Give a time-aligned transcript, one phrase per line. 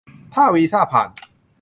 [0.33, 1.09] ถ้าวีซ่าผ่าน